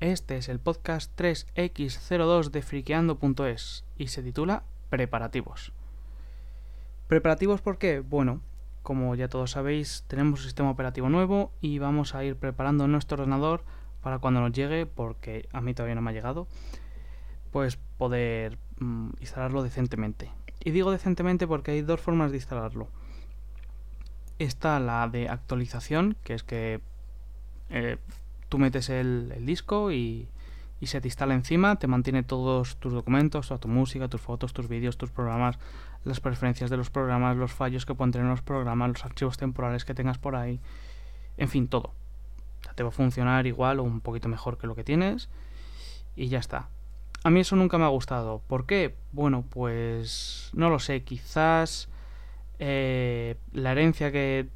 Este 0.00 0.38
es 0.38 0.48
el 0.48 0.60
podcast 0.60 1.12
3X02 1.20 2.48
de 2.48 2.62
friqueando.es 2.62 3.84
y 3.98 4.06
se 4.06 4.22
titula 4.22 4.62
Preparativos. 4.88 5.74
¿Preparativos 7.06 7.60
por 7.60 7.76
qué? 7.76 8.00
Bueno, 8.00 8.40
como 8.82 9.14
ya 9.14 9.28
todos 9.28 9.50
sabéis, 9.50 10.06
tenemos 10.08 10.40
un 10.40 10.44
sistema 10.44 10.70
operativo 10.70 11.10
nuevo 11.10 11.52
y 11.60 11.80
vamos 11.80 12.14
a 12.14 12.24
ir 12.24 12.36
preparando 12.36 12.88
nuestro 12.88 13.18
ordenador 13.18 13.62
para 14.00 14.20
cuando 14.20 14.40
nos 14.40 14.52
llegue, 14.52 14.86
porque 14.86 15.46
a 15.52 15.60
mí 15.60 15.74
todavía 15.74 15.96
no 15.96 16.00
me 16.00 16.12
ha 16.12 16.14
llegado, 16.14 16.48
pues 17.52 17.76
poder 17.98 18.56
mm, 18.78 19.10
instalarlo 19.20 19.62
decentemente. 19.62 20.30
Y 20.64 20.70
digo 20.70 20.92
decentemente 20.92 21.46
porque 21.46 21.72
hay 21.72 21.82
dos 21.82 22.00
formas 22.00 22.30
de 22.30 22.38
instalarlo. 22.38 22.88
Está 24.38 24.80
la 24.80 25.06
de 25.08 25.28
actualización, 25.28 26.16
que 26.24 26.32
es 26.32 26.42
que 26.42 26.80
eh, 27.68 27.98
tú 28.50 28.58
metes 28.58 28.90
el, 28.90 29.32
disco 29.46 29.90
y, 29.90 30.28
y, 30.80 30.86
se 30.88 31.00
te 31.00 31.08
instala 31.08 31.32
encima, 31.32 31.76
te 31.76 31.86
mantiene 31.86 32.22
todos 32.22 32.76
tus 32.76 32.92
documentos, 32.92 33.48
toda 33.48 33.58
tu 33.58 33.68
música, 33.68 34.08
tus 34.08 34.20
fotos, 34.20 34.52
tus 34.52 34.68
vídeos, 34.68 34.98
tus 34.98 35.10
programas, 35.10 35.58
las 36.04 36.20
preferencias 36.20 36.68
de 36.68 36.76
los 36.76 36.90
programas, 36.90 37.38
los 37.38 37.52
fallos 37.52 37.86
que 37.86 37.94
pueden 37.94 38.12
tener 38.12 38.26
los 38.26 38.42
programas, 38.42 38.90
los 38.90 39.04
archivos 39.06 39.38
temporales 39.38 39.86
que 39.86 39.94
tengas 39.94 40.18
por 40.18 40.36
ahí, 40.36 40.60
en 41.38 41.48
fin, 41.48 41.68
todo. 41.68 41.94
te 42.74 42.82
va 42.82 42.90
a 42.90 42.92
funcionar 42.92 43.46
igual 43.46 43.80
o 43.80 43.84
un 43.84 44.00
poquito 44.00 44.28
mejor 44.28 44.58
que 44.58 44.66
lo 44.66 44.74
que 44.74 44.84
tienes 44.84 45.30
y 46.16 46.28
ya 46.28 46.38
está. 46.38 46.68
A 47.22 47.30
mí 47.30 47.40
eso 47.40 47.54
nunca 47.56 47.78
me 47.78 47.84
ha 47.84 47.88
gustado. 47.88 48.42
¿Por 48.46 48.66
qué? 48.66 48.96
Bueno, 49.12 49.44
pues 49.48 50.50
no 50.54 50.70
lo 50.70 50.78
sé. 50.78 51.02
Quizás 51.02 51.88
eh, 52.58 53.36
la 53.52 53.72
herencia 53.72 54.10
que 54.10 54.48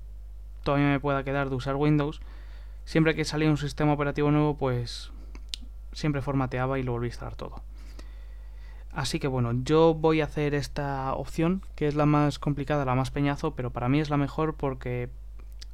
todavía 0.62 0.88
me 0.88 1.00
pueda 1.00 1.24
quedar 1.24 1.50
de 1.50 1.56
usar 1.56 1.76
Windows, 1.76 2.20
siempre 2.84 3.14
que 3.14 3.24
salía 3.24 3.50
un 3.50 3.56
sistema 3.56 3.92
operativo 3.92 4.30
nuevo, 4.30 4.56
pues 4.56 5.12
siempre 5.92 6.22
formateaba 6.22 6.78
y 6.78 6.82
lo 6.82 6.92
volví 6.92 7.06
a 7.06 7.08
instalar 7.08 7.36
todo. 7.36 7.62
Así 8.92 9.18
que 9.18 9.26
bueno, 9.26 9.52
yo 9.64 9.94
voy 9.94 10.20
a 10.20 10.24
hacer 10.24 10.54
esta 10.54 11.14
opción, 11.14 11.62
que 11.74 11.88
es 11.88 11.96
la 11.96 12.06
más 12.06 12.38
complicada, 12.38 12.84
la 12.84 12.94
más 12.94 13.10
peñazo, 13.10 13.54
pero 13.54 13.70
para 13.70 13.88
mí 13.88 14.00
es 14.00 14.08
la 14.08 14.16
mejor 14.16 14.54
porque 14.54 15.10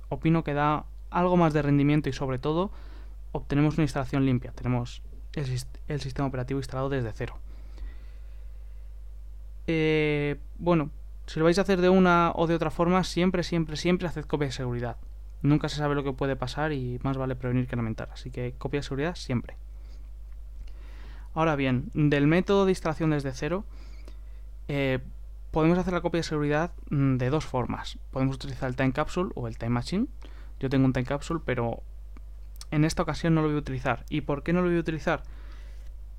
opino 0.09 0.43
que 0.43 0.55
da 0.55 0.87
algo 1.11 1.37
más 1.37 1.53
de 1.53 1.63
rendimiento 1.63 2.09
y 2.09 2.13
sobre 2.13 2.39
todo 2.39 2.71
obtenemos 3.33 3.75
una 3.75 3.85
instalación 3.85 4.25
limpia. 4.25 4.53
Tenemos 4.53 5.03
el, 5.35 6.01
sistema 6.01 6.29
operativo 6.29 6.61
instalado 6.61 6.89
desde 6.89 7.13
cero. 7.13 7.39
Eh, 9.67 10.41
bueno, 10.59 10.91
si 11.27 11.39
lo 11.39 11.45
vais 11.45 11.59
a 11.59 11.63
hacer 11.63 11.81
de 11.81 11.91
una 11.91 12.33
o 12.35 12.47
de 12.47 12.55
otra 12.55 12.71
forma, 12.71 13.05
siempre, 13.05 13.43
siempre, 13.43 13.77
siempre 13.77 14.09
haced 14.09 14.25
copia 14.25 14.47
de 14.47 14.53
seguridad. 14.53 14.97
Nunca 15.43 15.69
se 15.69 15.77
sabe 15.77 15.95
lo 15.95 16.05
que 16.05 16.13
puede 16.13 16.37
pasar 16.37 16.73
y 16.73 16.99
más 17.03 17.17
vale 17.17 17.37
prevenir 17.37 17.67
que 17.67 17.77
lamentar. 17.77 18.11
Así 18.13 18.31
que 18.31 18.55
copia 18.59 18.81
de 18.81 18.85
seguridad 18.85 19.15
siempre. 19.15 19.57
Ahora 21.35 21.57
bien, 21.57 21.91
del 21.95 22.27
método 22.27 22.65
de 22.65 22.73
instalación 22.73 23.11
desde 23.11 23.33
cero, 23.33 23.65
eh, 24.69 24.99
podemos 25.51 25.79
hacer 25.79 25.93
la 25.93 26.01
copia 26.01 26.19
de 26.19 26.25
seguridad 26.25 26.73
mm, 26.91 27.17
de 27.17 27.31
dos 27.31 27.45
formas. 27.45 27.99
Podemos 28.11 28.37
utilizar 28.37 28.69
el 28.69 28.77
Time 28.77 28.93
Capsule 28.93 29.31
o 29.35 29.49
el 29.49 29.57
Time 29.57 29.71
Machine. 29.71 30.07
Yo 30.59 30.69
tengo 30.69 30.85
un 30.85 30.93
Time 30.93 31.07
Capsule, 31.07 31.41
pero 31.45 31.83
en 32.71 32.85
esta 32.85 33.03
ocasión 33.03 33.35
no 33.35 33.43
lo 33.43 33.49
voy 33.49 33.57
a 33.57 33.61
utilizar. 33.61 34.05
¿Y 34.09 34.23
por 34.23 34.43
qué 34.43 34.53
no 34.53 34.61
lo 34.61 34.69
voy 34.69 34.77
a 34.77 34.81
utilizar? 34.81 35.23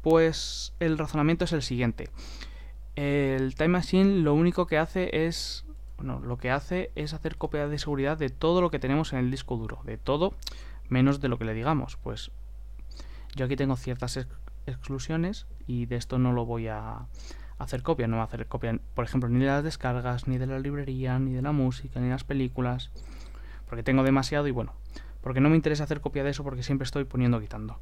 Pues 0.02 0.74
el 0.80 0.98
razonamiento 0.98 1.46
es 1.46 1.54
el 1.54 1.62
siguiente. 1.62 2.10
El 2.96 3.56
Time 3.56 3.70
Machine 3.70 4.22
lo 4.22 4.34
único 4.34 4.66
que 4.68 4.78
hace 4.78 5.26
es... 5.26 5.66
Bueno, 6.02 6.20
lo 6.20 6.38
que 6.38 6.50
hace 6.50 6.90
es 6.96 7.14
hacer 7.14 7.38
copia 7.38 7.68
de 7.68 7.78
seguridad 7.78 8.18
de 8.18 8.30
todo 8.30 8.60
lo 8.60 8.72
que 8.72 8.80
tenemos 8.80 9.14
en 9.14 9.20
el 9.20 9.30
disco 9.30 9.56
duro. 9.56 9.82
De 9.84 10.00
todo, 10.00 10.34
menos 10.90 11.22
de 11.22 11.28
lo 11.28 11.38
que 11.38 11.46
le 11.46 11.54
digamos. 11.54 11.96
Pues 11.98 12.32
yo 13.36 13.46
aquí 13.46 13.56
tengo 13.56 13.76
ciertas 13.76 14.18
exclusiones 14.66 15.46
y 15.68 15.86
de 15.86 15.98
esto 15.98 16.18
no 16.18 16.34
lo 16.34 16.44
voy 16.44 16.70
a 16.70 17.06
hacer 17.60 17.84
copia. 17.84 18.08
No 18.08 18.16
voy 18.16 18.22
a 18.22 18.26
hacer 18.26 18.48
copia, 18.48 18.80
por 18.96 19.06
ejemplo, 19.06 19.30
ni 19.30 19.42
de 19.42 19.46
las 19.46 19.64
descargas, 19.64 20.28
ni 20.28 20.40
de 20.40 20.48
la 20.48 20.58
librería, 20.58 21.20
ni 21.20 21.34
de 21.34 21.44
la 21.44 21.52
música, 21.52 22.00
ni 22.00 22.08
de 22.08 22.14
las 22.14 22.24
películas. 22.24 22.90
Porque 23.70 23.84
tengo 23.84 24.02
demasiado 24.02 24.48
y 24.48 24.52
bueno, 24.52 24.74
porque 25.22 25.40
no 25.40 25.50
me 25.52 25.56
interesa 25.56 25.84
hacer 25.84 26.02
copia 26.02 26.24
de 26.24 26.32
eso 26.32 26.44
porque 26.44 26.64
siempre 26.64 26.86
estoy 26.86 27.04
poniendo 27.04 27.40
quitando. 27.40 27.78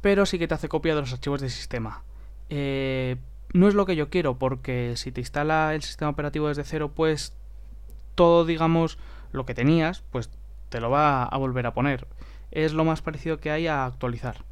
Pero 0.00 0.26
sí 0.26 0.40
que 0.40 0.48
te 0.48 0.54
hace 0.54 0.68
copia 0.68 0.96
de 0.96 1.02
los 1.02 1.12
archivos 1.12 1.40
del 1.40 1.50
sistema. 1.50 2.02
Eh, 2.50 3.16
no 3.54 3.68
es 3.68 3.74
lo 3.74 3.86
que 3.86 3.96
yo 3.96 4.10
quiero 4.10 4.36
porque 4.36 4.94
si 4.96 5.12
te 5.12 5.20
instala 5.20 5.74
el 5.74 5.82
sistema 5.82 6.10
operativo 6.10 6.48
desde 6.48 6.64
cero, 6.64 6.90
pues 6.94 7.32
todo, 8.16 8.44
digamos, 8.44 8.98
lo 9.32 9.46
que 9.46 9.54
tenías, 9.54 10.02
pues 10.10 10.28
te 10.68 10.80
lo 10.80 10.90
va 10.90 11.22
a 11.22 11.36
volver 11.38 11.66
a 11.66 11.72
poner. 11.72 12.08
Es 12.50 12.72
lo 12.72 12.84
más 12.84 13.00
parecido 13.00 13.38
que 13.38 13.52
hay 13.52 13.68
a 13.68 13.86
actualizar. 13.86 14.44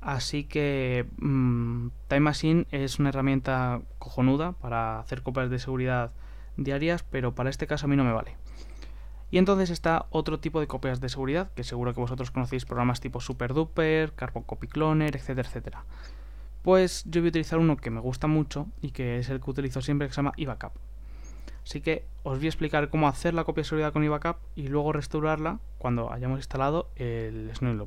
Así 0.00 0.44
que 0.44 1.06
mm, 1.18 1.88
Time 2.08 2.20
Machine 2.20 2.66
es 2.72 2.98
una 2.98 3.10
herramienta 3.10 3.82
cojonuda 4.00 4.52
para 4.52 4.98
hacer 4.98 5.22
copias 5.22 5.48
de 5.48 5.60
seguridad 5.60 6.10
diarias, 6.56 7.04
pero 7.04 7.36
para 7.36 7.50
este 7.50 7.68
caso 7.68 7.86
a 7.86 7.88
mí 7.88 7.94
no 7.94 8.04
me 8.04 8.12
vale. 8.12 8.36
Y 9.30 9.38
entonces 9.38 9.70
está 9.70 10.06
otro 10.10 10.40
tipo 10.40 10.58
de 10.58 10.66
copias 10.66 11.00
de 11.00 11.08
seguridad, 11.08 11.52
que 11.54 11.62
seguro 11.62 11.94
que 11.94 12.00
vosotros 12.00 12.32
conocéis 12.32 12.64
programas 12.64 13.00
tipo 13.00 13.20
SuperDuper, 13.20 14.12
Carbon 14.14 14.42
Copy 14.42 14.66
Cloner, 14.66 15.14
etcétera, 15.14 15.48
etcétera. 15.48 15.84
Pues 16.62 17.04
yo 17.06 17.20
voy 17.20 17.28
a 17.28 17.30
utilizar 17.30 17.58
uno 17.58 17.76
que 17.76 17.90
me 17.90 18.00
gusta 18.00 18.26
mucho 18.26 18.66
y 18.80 18.90
que 18.90 19.18
es 19.18 19.28
el 19.30 19.40
que 19.40 19.50
utilizo 19.50 19.80
siempre, 19.80 20.08
que 20.08 20.14
se 20.14 20.18
llama 20.18 20.32
eBackup. 20.36 20.72
Así 21.64 21.80
que 21.80 22.06
os 22.22 22.38
voy 22.38 22.46
a 22.46 22.48
explicar 22.48 22.88
cómo 22.88 23.08
hacer 23.08 23.34
la 23.34 23.44
copia 23.44 23.62
de 23.62 23.68
seguridad 23.68 23.92
con 23.92 24.02
eBackup 24.02 24.38
y 24.54 24.68
luego 24.68 24.92
restaurarla 24.92 25.60
cuando 25.78 26.12
hayamos 26.12 26.38
instalado 26.38 26.90
el 26.96 27.50
Snow 27.54 27.86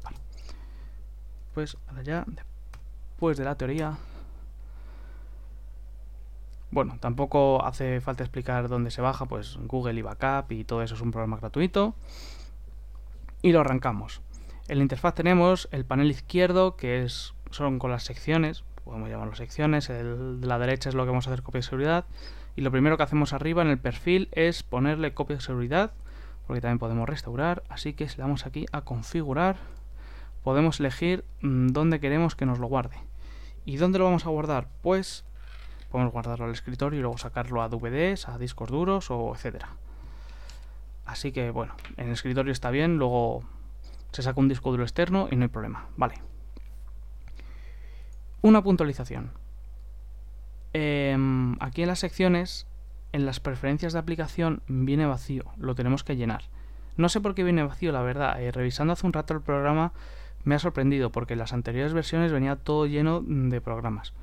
Pues 1.54 1.78
ahora 1.88 2.04
ya, 2.04 2.26
después 2.28 3.38
de 3.38 3.44
la 3.44 3.56
teoría, 3.56 3.98
bueno, 6.72 6.98
tampoco 7.00 7.66
hace 7.66 8.00
falta 8.00 8.24
explicar 8.24 8.70
dónde 8.70 8.92
se 8.92 9.02
baja, 9.02 9.26
pues 9.26 9.58
Google 9.66 10.00
y 10.00 10.02
Backup 10.02 10.52
y 10.54 10.64
todo 10.64 10.82
eso 10.82 10.96
es 10.96 11.02
un 11.02 11.12
programa 11.12 11.38
gratuito. 11.38 11.96
Y 13.42 13.52
lo 13.52 13.60
arrancamos. 13.60 14.22
En 14.70 14.78
la 14.78 14.84
interfaz 14.84 15.16
tenemos 15.16 15.68
el 15.72 15.86
panel 15.86 16.10
izquierdo, 16.12 16.78
que 16.78 17.04
es 17.04 17.34
son 17.52 17.80
con 17.80 17.92
las 17.92 18.04
secciones, 18.04 18.64
podemos 18.84 19.10
llamarlo 19.10 19.36
secciones, 19.36 19.90
el 19.90 20.42
de 20.42 20.48
la 20.48 20.60
derecha 20.60 20.90
es 20.90 20.96
lo 20.96 21.04
que 21.04 21.10
vamos 21.10 21.28
a 21.28 21.32
hacer 21.32 21.44
copia 21.44 21.60
de 21.60 21.64
seguridad. 21.64 22.06
Y 22.56 22.62
lo 22.62 22.72
primero 22.72 22.98
que 22.98 23.04
hacemos 23.04 23.34
arriba 23.34 23.62
en 23.62 23.70
el 23.70 23.78
perfil 23.78 24.28
es 24.34 24.64
ponerle 24.64 25.14
copia 25.14 25.38
de 25.38 25.42
seguridad, 25.42 25.92
porque 26.48 26.62
también 26.62 26.80
podemos 26.80 27.08
restaurar. 27.08 27.64
Así 27.70 27.94
que 27.94 28.10
si 28.10 28.18
le 28.18 28.24
damos 28.24 28.46
aquí 28.46 28.66
a 28.72 28.82
configurar, 28.82 29.56
podemos 30.44 30.80
elegir 30.80 31.24
mm, 31.42 31.68
dónde 31.68 32.00
queremos 32.00 32.36
que 32.36 32.46
nos 32.46 32.60
lo 32.60 32.68
guarde. 32.68 32.98
¿Y 33.64 33.78
dónde 33.78 34.00
lo 34.00 34.06
vamos 34.06 34.26
a 34.26 34.30
guardar? 34.30 34.68
Pues 34.82 35.24
Podemos 35.92 36.14
guardarlo 36.14 36.46
al 36.46 36.52
escritorio 36.52 37.00
y 37.00 37.02
luego 37.02 37.18
sacarlo 37.18 37.62
a 37.62 37.68
DVDs, 37.68 38.30
a 38.30 38.38
discos 38.38 38.70
duros 38.70 39.12
o 39.12 39.34
etcétera. 39.36 39.76
Así 41.06 41.34
que 41.34 41.52
bueno, 41.52 41.76
en 41.98 42.08
el 42.08 42.14
escritorio 42.14 42.54
está 42.54 42.72
bien, 42.72 42.98
luego 42.98 43.44
se 44.14 44.22
saca 44.22 44.40
un 44.40 44.48
disco 44.48 44.72
duro 44.72 44.84
externo 44.84 45.28
y 45.30 45.36
no 45.36 45.44
hay 45.44 45.50
problema. 45.50 45.88
Vale. 45.98 46.31
Una 48.42 48.64
puntualización. 48.64 49.32
Em, 50.74 51.58
aquí 51.60 51.82
en 51.82 51.88
las 51.88 52.00
secciones, 52.00 52.68
en 53.12 53.26
las 53.26 53.40
preferencias 53.40 53.94
de 53.94 54.00
aplicación 54.00 54.64
viene 54.68 55.06
vacío, 55.06 55.46
lo 55.58 55.76
tenemos 55.76 56.04
que 56.04 56.16
llenar. 56.16 56.44
No 56.98 57.10
sé 57.10 57.22
por 57.22 57.36
qué 57.36 57.44
viene 57.44 57.64
vacío, 57.64 57.92
la 57.92 58.02
verdad. 58.02 58.42
Eh, 58.42 58.52
revisando 58.52 58.94
hace 58.94 59.06
un 59.06 59.14
rato 59.14 59.34
el 59.34 59.42
programa 59.42 59.94
me 60.44 60.56
ha 60.56 60.60
sorprendido 60.60 61.12
porque 61.12 61.34
en 61.34 61.40
las 61.40 61.54
anteriores 61.54 61.94
versiones 61.94 62.32
venía 62.32 62.56
todo 62.56 62.86
lleno 62.86 63.22
de 63.22 63.62
programas. 63.62 64.14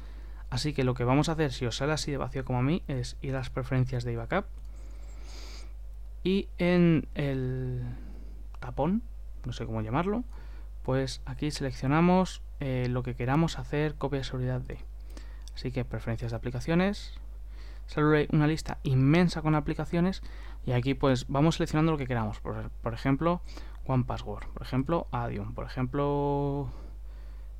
Así 0.50 0.72
que 0.72 0.84
lo 0.84 0.94
que 0.94 1.04
vamos 1.04 1.28
a 1.28 1.32
hacer, 1.32 1.52
si 1.52 1.66
os 1.66 1.76
sale 1.76 1.92
así 1.92 2.10
de 2.10 2.16
vacío 2.16 2.44
como 2.44 2.58
a 2.58 2.62
mí, 2.62 2.82
es 2.88 3.16
ir 3.20 3.34
a 3.34 3.38
las 3.38 3.50
preferencias 3.50 4.04
de 4.04 4.12
iBackup 4.12 4.46
y 6.24 6.48
en 6.58 7.08
el 7.14 7.82
tapón, 8.58 9.02
no 9.44 9.52
sé 9.52 9.66
cómo 9.66 9.82
llamarlo, 9.82 10.24
pues 10.82 11.22
aquí 11.26 11.50
seleccionamos 11.50 12.42
eh, 12.60 12.86
lo 12.88 13.02
que 13.02 13.14
queramos 13.14 13.58
hacer 13.58 13.94
copia 13.94 14.18
de 14.18 14.24
seguridad 14.24 14.60
de. 14.60 14.78
Así 15.54 15.72
que 15.72 15.84
preferencias 15.84 16.30
de 16.30 16.36
aplicaciones, 16.36 17.18
sale 17.86 18.28
una 18.32 18.46
lista 18.46 18.78
inmensa 18.82 19.42
con 19.42 19.54
aplicaciones 19.54 20.22
y 20.64 20.72
aquí 20.72 20.94
pues 20.94 21.26
vamos 21.28 21.56
seleccionando 21.56 21.92
lo 21.92 21.98
que 21.98 22.06
queramos. 22.06 22.40
Por, 22.40 22.94
ejemplo, 22.94 23.40
One 23.86 24.04
Password, 24.04 24.46
por 24.48 24.62
ejemplo, 24.62 25.08
Adium, 25.10 25.54
por 25.54 25.66
ejemplo, 25.66 26.70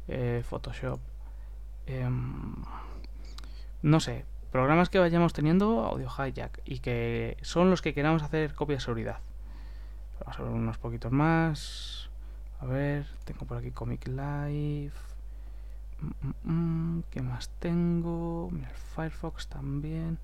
eh, 0.06 0.43
Photoshop, 0.45 1.00
Em, 1.89 2.55
no 3.81 3.99
sé, 3.99 4.27
programas 4.53 4.91
que 4.91 4.99
vayamos 4.99 5.33
teniendo 5.33 5.87
audio 5.87 6.09
hijack 6.09 6.61
y 6.67 6.81
que 6.81 7.39
son 7.41 7.71
los 7.71 7.81
que 7.81 7.95
queramos 7.95 8.23
hacer 8.23 8.55
copia 8.55 8.77
de 8.77 8.81
seguridad. 8.81 9.21
Vamos 10.21 10.39
a 10.39 10.43
ver 10.43 10.53
unos 10.53 10.77
poquitos 10.77 11.11
más. 11.12 12.08
A 12.61 12.67
ver, 12.67 13.07
tengo 13.25 13.47
por 13.47 13.59
aquí 13.59 13.71
Comic 13.71 14.09
Live. 14.09 14.93
Mm, 16.01 16.27
mm, 16.27 16.97
mm, 16.99 17.03
¿Qué 17.11 17.23
más 17.23 17.51
tengo? 17.61 18.51
Firefox 18.95 19.47
también. 19.47 20.19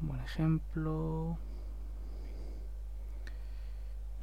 Un 0.00 0.08
buen 0.08 0.20
ejemplo. 0.20 1.38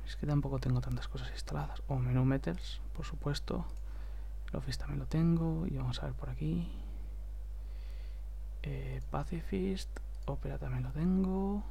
Es 0.05 0.17
que 0.17 0.27
tampoco 0.27 0.59
tengo 0.59 0.81
tantas 0.81 1.07
cosas 1.07 1.31
instaladas. 1.31 1.81
O 1.87 1.95
menú 1.95 2.25
meters, 2.25 2.81
por 2.93 3.05
supuesto. 3.05 3.65
El 4.49 4.57
Office 4.57 4.77
también 4.77 4.99
lo 4.99 5.05
tengo. 5.05 5.65
Y 5.67 5.77
vamos 5.77 6.03
a 6.03 6.07
ver 6.07 6.15
por 6.15 6.29
aquí. 6.29 6.69
Eh, 8.63 9.01
Pacifist. 9.09 9.89
Opera 10.25 10.57
también 10.57 10.83
lo 10.83 10.91
tengo. 10.91 11.63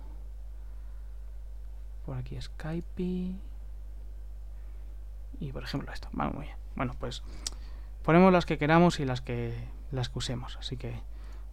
Por 2.07 2.17
aquí 2.17 2.41
Skype. 2.41 3.35
Y 5.41 5.53
por 5.53 5.65
ejemplo 5.65 5.93
esto. 5.93 6.09
Vale, 6.13 6.33
muy 6.33 6.45
bien. 6.45 6.57
Bueno, 6.77 6.95
pues 6.99 7.23
ponemos 8.05 8.33
las 8.33 8.47
que 8.47 8.59
queramos 8.59 9.01
y 9.01 9.05
las 9.05 9.21
que 9.21 9.55
las 9.91 10.09
que 10.09 10.19
usemos. 10.19 10.57
Así 10.57 10.77
que 10.77 10.95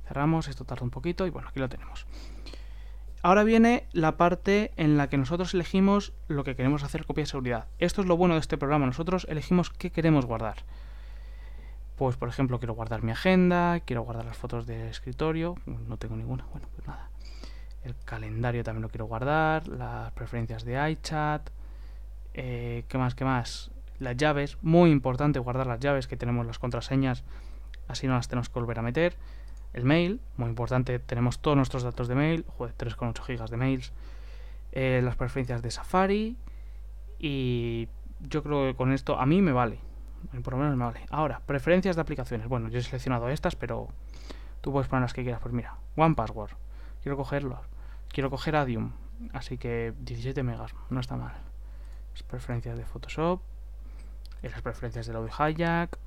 cerramos. 0.08 0.48
Esto 0.48 0.66
tarda 0.66 0.84
un 0.84 0.92
poquito 0.92 1.26
y 1.26 1.30
bueno, 1.30 1.48
aquí 1.50 1.60
lo 1.60 1.70
tenemos. 1.70 2.06
Ahora 3.24 3.44
viene 3.44 3.88
la 3.94 4.16
parte 4.16 4.72
en 4.78 4.96
la 4.96 5.10
que 5.10 5.18
nosotros 5.18 5.54
elegimos 5.54 6.14
lo 6.28 6.44
que 6.44 6.56
queremos 6.56 6.84
hacer 6.84 7.06
copia 7.06 7.24
de 7.24 7.30
seguridad. 7.30 7.68
Esto 7.80 8.02
es 8.02 8.08
lo 8.08 8.16
bueno 8.16 8.36
de 8.36 8.40
este 8.40 8.58
programa. 8.58 8.86
Nosotros 8.86 9.26
elegimos 9.30 9.70
qué 9.70 9.92
queremos 9.92 10.26
guardar. 10.26 10.58
Pues, 11.98 12.16
por 12.16 12.30
ejemplo, 12.30 12.60
quiero 12.60 12.76
guardar 12.76 13.02
mi 13.02 13.12
agenda, 13.12 13.80
quiero 13.80 14.04
guardar 14.04 14.26
las 14.26 14.38
fotos 14.38 14.68
de 14.68 14.90
escritorio. 14.90 15.56
No 15.66 15.98
tengo 15.98 16.16
ninguna. 16.16 16.46
Bueno, 16.52 16.68
pues 16.76 16.88
nada. 16.88 17.10
El 17.84 17.96
calendario 18.06 18.64
también 18.64 18.84
lo 18.84 18.90
quiero 18.90 19.06
guardar. 19.06 19.68
Las 19.68 20.12
preferencias 20.12 20.64
de 20.64 20.92
iChat. 20.92 21.50
Eh, 22.36 22.86
¿Qué 22.88 22.98
más? 23.00 23.16
¿Qué 23.16 23.26
más? 23.26 23.72
Las 24.00 24.18
llaves. 24.18 24.58
Muy 24.62 24.92
importante 24.92 25.40
guardar 25.40 25.68
las 25.68 25.80
llaves 25.80 26.08
que 26.08 26.18
tenemos 26.18 26.46
las 26.46 26.60
contraseñas. 26.60 27.24
Así 27.88 28.08
no 28.08 28.16
las 28.16 28.28
tenemos 28.28 28.50
que 28.50 28.60
volver 28.60 28.80
a 28.80 28.82
meter 28.82 29.16
el 29.74 29.86
mail, 29.86 30.20
muy 30.38 30.50
importante, 30.50 31.00
tenemos 31.00 31.40
todos 31.40 31.56
nuestros 31.56 31.84
datos 31.84 32.08
de 32.08 32.16
mail, 32.16 32.46
joder, 32.58 32.76
3,8 32.76 33.22
gigas 33.24 33.52
de 33.52 33.58
mails, 33.58 33.94
eh, 34.72 35.02
las 35.04 35.16
preferencias 35.16 35.62
de 35.62 35.72
Safari 35.72 36.38
y 37.20 37.88
yo 38.22 38.44
creo 38.44 38.66
que 38.66 38.76
con 38.76 38.92
esto 38.92 39.20
a 39.20 39.26
mí 39.26 39.42
me 39.42 39.52
vale, 39.52 39.80
por 40.44 40.54
lo 40.54 40.60
menos 40.60 40.76
me 40.76 40.86
vale. 40.86 41.06
Ahora, 41.10 41.42
preferencias 41.46 41.96
de 41.96 42.02
aplicaciones, 42.02 42.48
bueno, 42.48 42.70
yo 42.70 42.80
he 42.80 42.82
seleccionado 42.82 43.30
estas, 43.30 43.56
pero 43.56 43.90
tú 44.62 44.72
puedes 44.72 44.88
poner 44.88 45.04
las 45.04 45.14
que 45.14 45.24
quieras, 45.24 45.42
pues 45.42 45.54
mira, 45.54 45.76
One 45.96 46.16
Password, 46.16 46.52
quiero 47.04 47.18
cogerlo, 47.18 47.62
quiero 48.10 48.30
coger 48.30 48.56
Adium, 48.56 48.94
así 49.34 49.58
que 49.58 49.94
17 50.00 50.42
megas, 50.44 50.74
no 50.90 51.00
está 51.00 51.18
mal. 51.18 51.34
Las 52.14 52.24
preferencias 52.24 52.78
de 52.78 52.86
Photoshop, 52.86 53.42
y 54.44 54.50
las 54.50 54.62
preferencias 54.62 55.08
del 55.08 55.16
Audio 55.16 55.32
Hijack, 55.32 55.98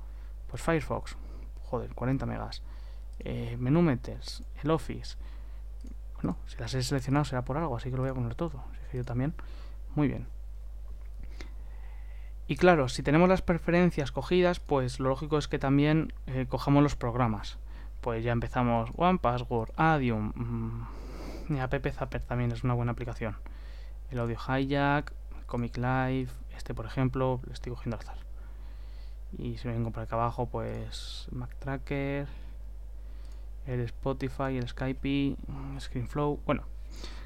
pues 0.47 0.61
Firefox, 0.61 1.17
joder, 1.63 1.93
40 1.93 2.25
megas 2.25 2.61
eh, 3.23 3.55
menú 3.59 3.81
meters, 3.81 4.43
el 4.63 4.71
Office. 4.71 5.17
Bueno, 6.15 6.37
si 6.47 6.57
las 6.57 6.73
he 6.73 6.83
seleccionado 6.83 7.25
será 7.25 7.43
por 7.43 7.57
algo, 7.57 7.75
así 7.75 7.89
que 7.89 7.95
lo 7.95 8.03
voy 8.03 8.11
a 8.11 8.13
poner 8.13 8.35
todo. 8.35 8.63
yo 8.93 9.03
también. 9.03 9.33
Muy 9.95 10.07
bien. 10.07 10.27
Y 12.47 12.57
claro, 12.57 12.89
si 12.89 13.03
tenemos 13.03 13.29
las 13.29 13.41
preferencias 13.41 14.11
cogidas, 14.11 14.59
pues 14.59 14.99
lo 14.99 15.09
lógico 15.09 15.37
es 15.37 15.47
que 15.47 15.59
también 15.59 16.13
eh, 16.27 16.47
cojamos 16.49 16.83
los 16.83 16.95
programas. 16.95 17.59
Pues 18.01 18.23
ya 18.23 18.31
empezamos 18.31 18.89
One 18.97 19.19
Password, 19.19 19.71
Adium, 19.77 20.33
mmm, 20.35 21.59
App 21.59 21.73
Zapper 21.93 22.21
también 22.21 22.51
es 22.51 22.63
una 22.63 22.73
buena 22.73 22.91
aplicación. 22.91 23.37
El 24.09 24.19
Audio 24.19 24.35
Hijack, 24.35 25.13
Comic 25.45 25.77
Live, 25.77 26.29
este 26.61 26.75
por 26.75 26.85
ejemplo, 26.85 27.41
le 27.47 27.53
estoy 27.53 27.71
cogiendo 27.71 27.97
al 27.97 28.03
azar. 28.03 28.17
Y 29.35 29.57
si 29.57 29.67
vengo 29.67 29.89
por 29.89 30.03
acá 30.03 30.15
abajo, 30.15 30.45
pues 30.45 31.27
Mac 31.31 31.55
Tracker, 31.57 32.27
el 33.65 33.79
Spotify, 33.81 34.57
el 34.57 34.69
Skype, 34.69 35.37
mm, 35.47 35.79
ScreenFlow, 35.79 36.39
bueno, 36.45 36.65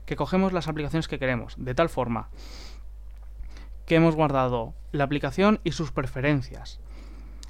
que 0.06 0.16
cogemos 0.16 0.54
las 0.54 0.70
aplicaciones 0.70 1.10
que 1.10 1.20
queremos, 1.20 1.56
de 1.58 1.76
tal 1.76 1.90
forma 1.90 2.30
que 3.86 3.96
hemos 3.96 4.16
guardado 4.16 4.74
la 4.94 5.04
aplicación 5.04 5.60
y 5.66 5.74
sus 5.74 5.92
preferencias. 5.92 6.80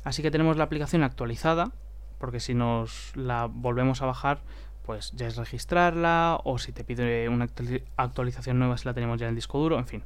Así 0.03 0.23
que 0.23 0.31
tenemos 0.31 0.57
la 0.57 0.63
aplicación 0.63 1.03
actualizada, 1.03 1.71
porque 2.17 2.39
si 2.39 2.55
nos 2.55 3.15
la 3.15 3.45
volvemos 3.45 4.01
a 4.01 4.07
bajar, 4.07 4.41
pues 4.88 5.11
ya 5.11 5.27
es 5.27 5.35
registrarla, 5.35 6.39
o 6.43 6.57
si 6.57 6.71
te 6.71 6.83
pide 6.83 7.29
una 7.29 7.47
actualización 7.95 8.57
nueva, 8.57 8.77
si 8.77 8.85
la 8.85 8.95
tenemos 8.95 9.19
ya 9.19 9.27
en 9.27 9.29
el 9.29 9.35
disco 9.35 9.59
duro, 9.59 9.77
en 9.77 9.85
fin. 9.85 10.03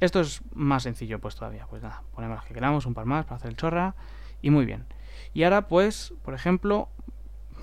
Esto 0.00 0.20
es 0.20 0.40
más 0.54 0.82
sencillo, 0.82 1.20
pues 1.20 1.36
todavía. 1.36 1.66
Pues 1.68 1.82
nada, 1.82 2.02
ponemos 2.14 2.36
las 2.36 2.46
que 2.46 2.54
queramos, 2.54 2.86
un 2.86 2.94
par 2.94 3.06
más 3.06 3.24
para 3.26 3.36
hacer 3.36 3.50
el 3.50 3.56
chorra, 3.56 3.94
y 4.42 4.50
muy 4.50 4.64
bien. 4.64 4.86
Y 5.34 5.44
ahora, 5.44 5.68
pues, 5.68 6.14
por 6.22 6.34
ejemplo, 6.34 6.88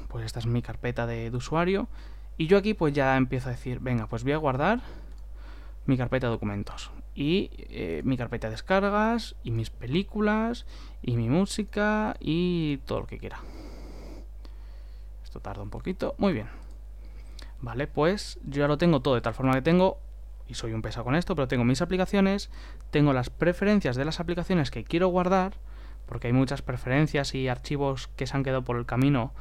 pues 0.07 0.25
esta 0.25 0.39
es 0.39 0.45
mi 0.45 0.61
carpeta 0.61 1.05
de, 1.05 1.29
usuario. 1.35 1.87
Y 2.37 2.47
yo 2.47 2.57
aquí 2.57 2.73
pues 2.73 2.93
ya 2.93 3.17
empiezo 3.17 3.49
a 3.49 3.51
decir, 3.51 3.79
venga, 3.79 4.07
pues 4.07 4.23
voy 4.23 4.33
a 4.33 4.37
guardar 4.37 4.81
mi 5.85 5.97
carpeta 5.97 6.27
de 6.27 6.31
documentos 6.31 6.91
y 7.15 7.49
eh, 7.69 8.01
mi 8.03 8.17
carpeta 8.17 8.47
de 8.47 8.51
descargas 8.51 9.35
y 9.43 9.51
mis 9.51 9.69
películas 9.69 10.65
y 11.01 11.15
mi 11.15 11.29
música 11.29 12.15
y 12.19 12.77
todo 12.85 13.01
lo 13.01 13.07
que 13.07 13.17
quiera. 13.17 13.39
Esto 15.23 15.39
tarda 15.39 15.63
un 15.63 15.71
poquito. 15.71 16.13
Muy 16.19 16.33
bien. 16.33 16.47
Vale, 17.59 17.87
pues 17.87 18.39
yo 18.43 18.61
ya 18.61 18.67
lo 18.67 18.77
tengo 18.77 19.01
todo 19.01 19.15
de 19.15 19.21
tal 19.21 19.33
forma 19.33 19.53
que 19.53 19.63
tengo, 19.63 19.99
y 20.47 20.53
soy 20.53 20.73
un 20.73 20.81
pesado 20.81 21.05
con 21.05 21.15
esto, 21.15 21.35
pero 21.35 21.47
tengo 21.47 21.63
mis 21.63 21.81
aplicaciones, 21.81 22.49
tengo 22.91 23.13
las 23.13 23.29
preferencias 23.29 23.95
de 23.95 24.05
las 24.05 24.19
aplicaciones 24.19 24.71
que 24.71 24.83
quiero 24.83 25.07
guardar, 25.07 25.53
porque 26.05 26.27
hay 26.27 26.33
muchas 26.33 26.61
preferencias 26.61 27.35
y 27.35 27.47
archivos 27.47 28.07
que 28.15 28.27
se 28.27 28.35
han 28.35 28.43
quedado 28.43 28.63
por 28.63 28.77
el 28.77 28.85
camino 28.85 29.33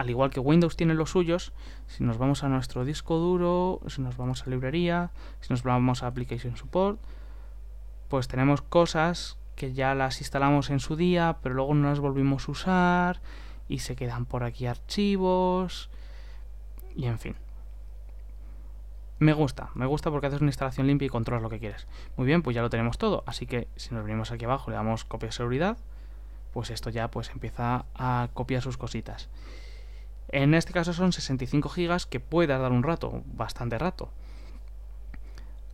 al 0.00 0.08
igual 0.08 0.30
que 0.30 0.40
Windows 0.40 0.76
tiene 0.76 0.94
los 0.94 1.10
suyos, 1.10 1.52
si 1.86 2.04
nos 2.04 2.16
vamos 2.16 2.42
a 2.42 2.48
nuestro 2.48 2.86
disco 2.86 3.18
duro, 3.18 3.80
si 3.86 4.00
nos 4.00 4.16
vamos 4.16 4.42
a 4.42 4.50
librería, 4.50 5.10
si 5.40 5.52
nos 5.52 5.62
vamos 5.62 6.02
a 6.02 6.06
Application 6.06 6.56
Support, 6.56 6.98
pues 8.08 8.26
tenemos 8.26 8.62
cosas 8.62 9.36
que 9.56 9.74
ya 9.74 9.94
las 9.94 10.20
instalamos 10.20 10.70
en 10.70 10.80
su 10.80 10.96
día, 10.96 11.36
pero 11.42 11.54
luego 11.54 11.74
no 11.74 11.90
las 11.90 12.00
volvimos 12.00 12.48
a 12.48 12.52
usar 12.52 13.20
y 13.68 13.80
se 13.80 13.94
quedan 13.94 14.24
por 14.24 14.42
aquí 14.42 14.66
archivos 14.66 15.90
y 16.96 17.04
en 17.04 17.18
fin. 17.18 17.36
Me 19.20 19.34
gusta, 19.34 19.68
me 19.74 19.84
gusta 19.84 20.10
porque 20.10 20.28
haces 20.28 20.40
una 20.40 20.48
instalación 20.48 20.86
limpia 20.86 21.04
y 21.04 21.10
controlas 21.10 21.42
lo 21.42 21.50
que 21.50 21.58
quieres. 21.58 21.86
Muy 22.16 22.26
bien, 22.26 22.40
pues 22.40 22.54
ya 22.56 22.62
lo 22.62 22.70
tenemos 22.70 22.96
todo, 22.96 23.22
así 23.26 23.46
que 23.46 23.68
si 23.76 23.94
nos 23.94 24.02
venimos 24.02 24.30
aquí 24.30 24.46
abajo 24.46 24.70
le 24.70 24.76
damos 24.76 25.04
copia 25.04 25.28
de 25.28 25.32
seguridad, 25.32 25.76
pues 26.54 26.70
esto 26.70 26.88
ya 26.88 27.10
pues 27.10 27.28
empieza 27.28 27.84
a 27.94 28.30
copiar 28.32 28.62
sus 28.62 28.78
cositas. 28.78 29.28
En 30.28 30.54
este 30.54 30.72
caso 30.72 30.94
son 30.94 31.12
65 31.12 31.68
gigas 31.68 32.06
que 32.06 32.18
puede 32.18 32.56
dar 32.56 32.72
un 32.72 32.82
rato, 32.82 33.22
bastante 33.26 33.78
rato. 33.78 34.08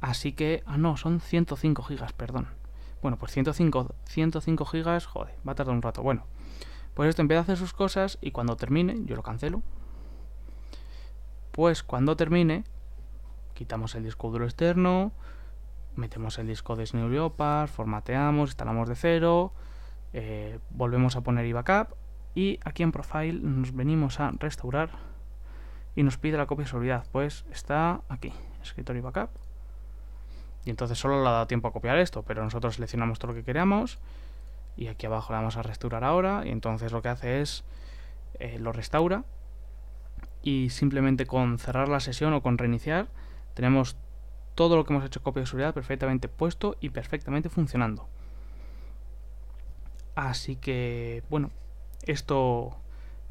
Así 0.01 0.33
que, 0.33 0.65
ah 0.67 0.77
no, 0.77 0.97
son 0.97 1.21
105 1.21 1.85
gigas, 1.85 2.13
perdón. 2.13 2.49
Bueno, 3.01 3.17
pues 3.17 3.31
105, 3.31 3.95
105 4.07 4.65
gigas, 4.65 5.07
joder, 5.07 5.35
va 5.47 5.53
a 5.53 5.55
tardar 5.55 5.73
un 5.73 5.83
rato. 5.83 6.03
Bueno, 6.03 6.27
pues 6.95 7.11
esto 7.11 7.23
empieza 7.23 7.39
a 7.39 7.43
hacer 7.43 7.59
sus 7.59 7.73
cosas 7.73 8.19
y 8.21 8.33
cuando 8.33 8.57
termine, 8.57 8.97
yo 9.05 9.15
lo 9.15 9.23
cancelo. 9.23 9.63
Pues 11.53 11.85
cuando 11.85 12.17
termine, 12.17 12.65
quitamos 13.57 13.95
el 13.95 14.05
disco 14.05 14.31
duro 14.31 14.45
externo, 14.45 15.13
metemos 15.97 16.39
el 16.39 16.47
disco 16.47 16.77
de 16.77 16.87
Snow 16.87 17.09
Leopard, 17.09 17.69
formateamos, 17.69 18.51
instalamos 18.51 18.89
de 18.89 18.95
cero, 18.95 19.53
eh, 20.13 20.61
volvemos 20.71 21.17
a 21.17 21.23
poner 21.23 21.47
iBackup 21.47 21.97
y 22.35 22.61
aquí 22.65 22.83
en 22.83 22.93
Profile 22.93 23.41
nos 23.41 23.75
venimos 23.75 24.21
a 24.21 24.31
restaurar 24.39 24.91
y 25.97 26.03
nos 26.03 26.19
pide 26.19 26.37
la 26.37 26.47
copia 26.47 26.65
de 26.65 26.71
seguridad. 26.71 27.07
Pues 27.11 27.47
está 27.51 28.03
aquí, 28.09 28.33
escritorio 28.63 29.03
backup. 29.03 29.31
Y 30.67 30.71
entonces 30.71 30.99
solo 30.99 31.23
le 31.23 31.29
ha 31.29 31.33
dado 31.33 31.47
tiempo 31.47 31.69
a 31.69 31.73
copiar 31.73 31.97
esto, 31.97 32.23
pero 32.23 32.45
nosotros 32.45 32.75
seleccionamos 32.75 33.19
todo 33.19 33.33
lo 33.33 33.39
que 33.39 33.45
queramos 33.45 33.99
y 34.77 34.89
aquí 34.89 35.07
abajo 35.07 35.33
le 35.33 35.39
vamos 35.39 35.57
a 35.57 35.63
restaurar 35.63 36.05
ahora 36.05 36.43
y 36.45 36.51
entonces 36.51 36.93
lo 36.93 37.01
que 37.01 37.09
hace 37.09 37.41
es 37.41 37.65
eh, 38.39 38.59
lo 38.59 38.73
restaura 38.73 39.25
y 40.43 40.69
simplemente 40.71 41.25
con 41.25 41.59
cerrar 41.59 41.89
la 41.89 42.01
sesión 42.01 42.35
o 42.35 42.43
con 42.43 42.59
reiniciar 42.59 43.09
tenemos 43.57 43.97
todo 44.55 44.77
lo 44.77 44.85
que 44.85 44.93
hemos 44.93 45.05
hecho 45.05 45.23
copia 45.23 45.41
de 45.41 45.47
seguridad 45.47 45.73
perfectamente 45.73 46.29
puesto 46.29 46.77
y 46.79 46.91
perfectamente 46.91 47.49
funcionando. 47.49 48.07
Así 50.15 50.57
que, 50.57 51.25
bueno, 51.31 51.51
esto, 52.03 52.77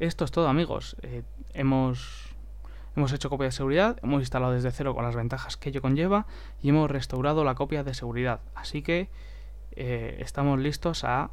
esto 0.00 0.24
es 0.24 0.32
todo 0.32 0.48
amigos. 0.48 0.96
Eh, 1.02 1.22
hemos, 1.54 2.34
hemos 2.96 3.12
hecho 3.12 3.30
copia 3.30 3.46
de 3.46 3.52
seguridad, 3.52 3.98
hemos 4.02 4.20
instalado 4.20 4.52
desde 4.52 4.72
cero 4.72 4.96
con 4.96 5.04
las 5.04 5.14
ventajas 5.14 5.56
que 5.56 5.68
ello 5.68 5.80
conlleva 5.80 6.26
y 6.60 6.70
hemos 6.70 6.90
restaurado 6.90 7.44
la 7.44 7.54
copia 7.54 7.84
de 7.84 7.94
seguridad. 7.94 8.40
Así 8.56 8.82
que 8.82 9.08
eh, 9.76 10.16
estamos 10.18 10.58
listos 10.58 11.04
a, 11.04 11.30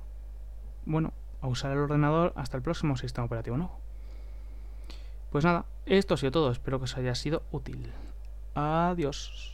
bueno, 0.85 1.13
a 1.41 1.47
usar 1.47 1.71
el 1.71 1.79
ordenador 1.79 2.31
hasta 2.35 2.57
el 2.57 2.63
próximo 2.63 2.95
sistema 2.95 3.25
operativo 3.25 3.57
nuevo. 3.57 3.79
Pues 5.31 5.43
nada, 5.45 5.65
esto 5.87 6.13
ha 6.13 6.17
sido 6.17 6.31
todo. 6.31 6.51
Espero 6.51 6.77
que 6.77 6.83
os 6.83 6.95
haya 6.95 7.15
sido 7.15 7.41
útil. 7.51 7.91
Adiós. 8.55 9.51